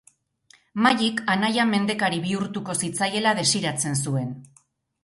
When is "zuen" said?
4.09-4.35